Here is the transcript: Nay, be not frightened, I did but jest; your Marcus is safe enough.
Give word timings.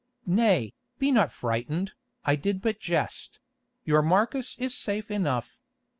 Nay, 0.25 0.73
be 0.97 1.11
not 1.11 1.31
frightened, 1.31 1.91
I 2.25 2.35
did 2.35 2.59
but 2.59 2.79
jest; 2.79 3.39
your 3.85 4.01
Marcus 4.01 4.57
is 4.57 4.73
safe 4.73 5.11
enough. 5.11 5.59